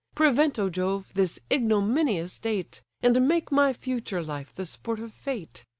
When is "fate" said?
5.13-5.63